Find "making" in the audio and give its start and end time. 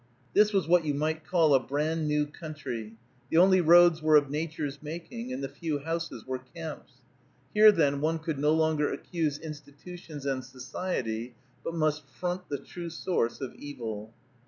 4.81-5.31